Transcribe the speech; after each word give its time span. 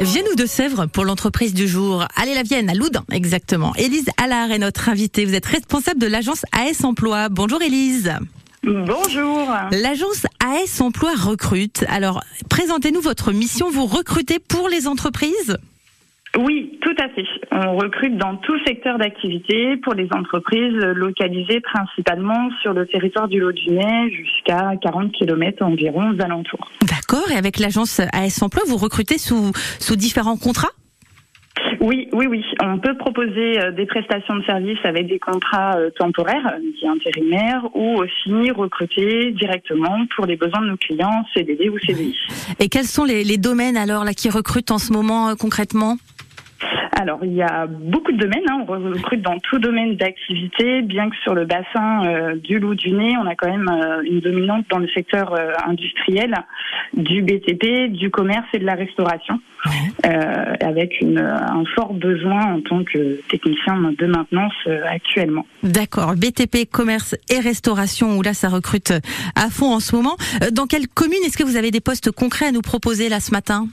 Viens-nous 0.00 0.36
de 0.36 0.46
Sèvres 0.46 0.86
pour 0.86 1.04
l'entreprise 1.04 1.54
du 1.54 1.66
jour. 1.66 2.06
Allez 2.14 2.34
la 2.34 2.44
Vienne, 2.44 2.70
à 2.70 2.74
Loudun, 2.74 3.04
exactement. 3.10 3.74
Élise 3.74 4.06
Allard 4.16 4.52
est 4.52 4.58
notre 4.58 4.88
invitée. 4.88 5.24
Vous 5.24 5.34
êtes 5.34 5.46
responsable 5.46 6.00
de 6.00 6.06
l'agence 6.06 6.44
AS 6.52 6.84
Emploi. 6.84 7.28
Bonjour 7.28 7.60
Élise. 7.60 8.12
Bonjour. 8.62 9.48
L'agence 9.72 10.26
AS 10.40 10.80
Emploi 10.80 11.14
recrute. 11.16 11.84
Alors, 11.88 12.22
présentez-nous 12.48 13.00
votre 13.00 13.32
mission. 13.32 13.70
Vous 13.70 13.86
recrutez 13.86 14.38
pour 14.38 14.68
les 14.68 14.86
entreprises? 14.86 15.56
Oui, 16.36 16.78
tout 16.82 16.94
à 16.98 17.08
fait. 17.08 17.24
On 17.50 17.76
recrute 17.76 18.16
dans 18.16 18.36
tout 18.36 18.58
secteur 18.66 18.98
d'activité 18.98 19.76
pour 19.78 19.94
les 19.94 20.08
entreprises 20.12 20.76
localisées 20.94 21.60
principalement 21.60 22.50
sur 22.62 22.74
le 22.74 22.86
territoire 22.86 23.28
du 23.28 23.40
Lot-du-Nez 23.40 24.10
jusqu'à 24.10 24.72
40 24.82 25.12
km 25.12 25.64
environ 25.64 26.10
aux 26.10 26.22
alentours. 26.22 26.70
D'accord. 26.82 27.30
Et 27.32 27.36
avec 27.36 27.58
l'agence 27.58 28.00
AS 28.12 28.42
Emploi, 28.42 28.62
vous 28.68 28.76
recrutez 28.76 29.18
sous, 29.18 29.52
sous 29.80 29.96
différents 29.96 30.36
contrats? 30.36 30.68
Oui, 31.80 32.08
oui, 32.12 32.26
oui. 32.26 32.44
On 32.62 32.78
peut 32.78 32.96
proposer 32.96 33.60
euh, 33.60 33.72
des 33.72 33.86
prestations 33.86 34.36
de 34.36 34.44
services 34.44 34.78
avec 34.84 35.08
des 35.08 35.18
contrats 35.18 35.76
euh, 35.76 35.90
temporaires, 35.90 36.56
dits 36.60 36.86
intérimaires, 36.86 37.64
ou 37.74 37.96
aussi 37.96 38.50
recruter 38.50 39.32
directement 39.32 40.06
pour 40.14 40.26
les 40.26 40.36
besoins 40.36 40.60
de 40.60 40.68
nos 40.68 40.76
clients, 40.76 41.24
CDD 41.34 41.68
ou 41.68 41.78
CDI. 41.78 42.16
Et 42.60 42.68
quels 42.68 42.84
sont 42.84 43.04
les, 43.04 43.24
les 43.24 43.38
domaines 43.38 43.76
alors 43.76 44.04
là 44.04 44.12
qui 44.12 44.28
recrutent 44.30 44.70
en 44.70 44.78
ce 44.78 44.92
moment 44.92 45.28
euh, 45.28 45.34
concrètement? 45.34 45.96
Alors, 46.98 47.20
il 47.22 47.32
y 47.32 47.42
a 47.42 47.68
beaucoup 47.68 48.10
de 48.10 48.16
domaines. 48.16 48.42
Hein. 48.50 48.64
On 48.66 48.72
recrute 48.72 49.22
dans 49.22 49.38
tout 49.38 49.60
domaine 49.60 49.94
d'activité, 49.94 50.82
bien 50.82 51.08
que 51.08 51.16
sur 51.22 51.32
le 51.32 51.44
bassin 51.44 52.04
euh, 52.04 52.34
du 52.34 52.58
loup 52.58 52.74
du 52.74 52.90
nez, 52.90 53.14
on 53.22 53.26
a 53.26 53.36
quand 53.36 53.48
même 53.48 53.68
euh, 53.68 54.02
une 54.02 54.18
dominante 54.18 54.64
dans 54.68 54.78
le 54.78 54.88
secteur 54.88 55.32
euh, 55.32 55.52
industriel, 55.64 56.34
du 56.94 57.22
BTP, 57.22 57.92
du 57.92 58.10
commerce 58.10 58.46
et 58.52 58.58
de 58.58 58.64
la 58.64 58.74
restauration, 58.74 59.38
avec 60.60 61.00
une, 61.00 61.18
un 61.18 61.64
fort 61.76 61.94
besoin 61.94 62.54
en 62.54 62.60
tant 62.62 62.82
que 62.82 63.20
technicien 63.28 63.92
de 63.96 64.06
maintenance 64.06 64.54
actuellement. 64.86 65.46
D'accord. 65.62 66.14
BTP, 66.14 66.68
commerce 66.70 67.14
et 67.28 67.38
restauration, 67.38 68.16
où 68.16 68.22
là, 68.22 68.34
ça 68.34 68.48
recrute 68.48 68.92
à 69.36 69.50
fond 69.50 69.72
en 69.74 69.80
ce 69.80 69.94
moment. 69.94 70.16
Dans 70.52 70.66
quelle 70.66 70.88
commune 70.88 71.18
est-ce 71.26 71.36
que 71.36 71.44
vous 71.44 71.56
avez 71.56 71.70
des 71.70 71.80
postes 71.80 72.10
concrets 72.10 72.46
à 72.46 72.52
nous 72.52 72.62
proposer 72.62 73.08
là 73.08 73.20
ce 73.20 73.30
matin? 73.30 73.68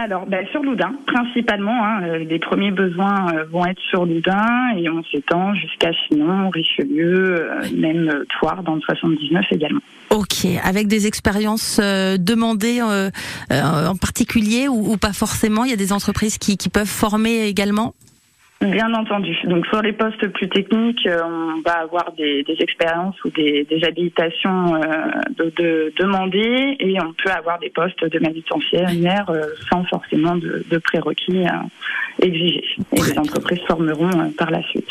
Alors, 0.00 0.26
ben, 0.26 0.44
sur 0.50 0.62
Loudun, 0.62 0.92
principalement, 1.06 1.84
hein, 1.84 2.02
euh, 2.02 2.18
les 2.18 2.38
premiers 2.38 2.72
besoins 2.72 3.32
euh, 3.32 3.44
vont 3.44 3.64
être 3.64 3.80
sur 3.90 4.04
Loudun 4.06 4.76
et 4.76 4.88
on 4.88 5.04
s'étend 5.04 5.54
jusqu'à 5.54 5.92
Chinon, 5.92 6.50
Richelieu, 6.50 7.40
euh, 7.40 7.60
même 7.76 8.24
Toire 8.38 8.62
dans 8.62 8.74
le 8.74 8.80
79 8.80 9.44
également. 9.52 9.80
Ok, 10.10 10.46
avec 10.64 10.88
des 10.88 11.06
expériences 11.06 11.78
demandées 11.80 12.80
en 12.82 13.96
particulier 13.96 14.66
ou, 14.68 14.96
pas 14.96 15.12
forcément 15.12 15.64
Il 15.64 15.70
y 15.70 15.74
a 15.74 15.76
des 15.76 15.92
entreprises 15.92 16.38
qui 16.38 16.56
peuvent 16.68 16.86
former 16.86 17.46
également? 17.46 17.94
Bien 18.60 18.92
entendu. 18.92 19.36
Donc 19.44 19.66
sur 19.66 19.80
les 19.82 19.92
postes 19.92 20.26
plus 20.32 20.48
techniques, 20.48 21.06
euh, 21.06 21.20
on 21.24 21.60
va 21.60 21.78
avoir 21.78 22.12
des, 22.12 22.42
des 22.42 22.56
expériences 22.58 23.14
ou 23.24 23.30
des, 23.30 23.64
des 23.64 23.84
habilitations 23.84 24.74
euh, 24.74 24.80
de, 25.36 25.52
de 25.56 25.92
demander 25.96 26.76
et 26.80 27.00
on 27.00 27.12
peut 27.12 27.30
avoir 27.30 27.60
des 27.60 27.70
postes 27.70 28.04
de 28.04 28.18
manutentionnaire 28.18 29.30
euh, 29.30 29.44
sans 29.70 29.84
forcément 29.84 30.34
de, 30.34 30.64
de 30.68 30.78
prérequis 30.78 31.46
exigés. 32.20 32.64
Et 32.96 33.00
les 33.00 33.16
entreprises 33.16 33.60
formeront 33.68 34.32
par 34.36 34.50
la 34.50 34.62
suite 34.64 34.90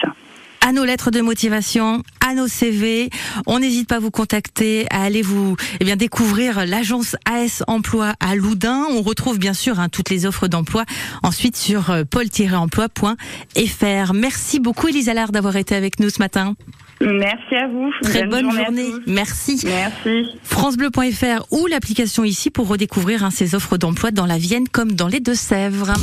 à 0.67 0.73
nos 0.73 0.83
lettres 0.83 1.11
de 1.11 1.21
motivation, 1.21 2.03
à 2.19 2.33
nos 2.33 2.47
CV. 2.47 3.09
On 3.45 3.59
n'hésite 3.59 3.87
pas 3.87 3.95
à 3.95 3.99
vous 3.99 4.11
contacter, 4.11 4.85
à 4.89 5.03
aller 5.03 5.21
vous 5.21 5.55
eh 5.79 5.85
bien 5.85 5.95
découvrir 5.95 6.65
l'agence 6.65 7.15
AS 7.23 7.63
Emploi 7.67 8.11
à 8.19 8.35
Loudun. 8.35 8.83
On 8.91 9.01
retrouve 9.01 9.39
bien 9.39 9.53
sûr 9.53 9.79
hein, 9.79 9.87
toutes 9.87 10.09
les 10.09 10.25
offres 10.25 10.49
d'emploi 10.49 10.83
ensuite 11.23 11.55
sur 11.55 11.89
euh, 11.89 12.03
paul-emploi.fr. 12.03 14.13
Merci 14.13 14.59
beaucoup 14.59 14.89
Elisa 14.89 15.13
Lard 15.13 15.31
d'avoir 15.31 15.55
été 15.55 15.73
avec 15.73 16.01
nous 16.01 16.09
ce 16.09 16.19
matin. 16.19 16.55
Merci 16.99 17.55
à 17.55 17.69
vous. 17.69 17.89
Très 18.01 18.25
bonne, 18.25 18.51
journée. 18.51 18.91
Merci. 19.05 19.61
Merci. 19.63 20.37
FranceBleu.fr 20.43 21.45
ou 21.51 21.67
l'application 21.67 22.25
ici 22.25 22.49
pour 22.49 22.67
redécouvrir 22.67 23.23
hein, 23.23 23.31
ces 23.31 23.55
offres 23.55 23.77
d'emploi 23.77 24.11
dans 24.11 24.25
la 24.25 24.37
Vienne 24.37 24.67
comme 24.67 24.91
dans 24.91 25.07
les 25.07 25.21
Deux-Sèvres. 25.21 25.93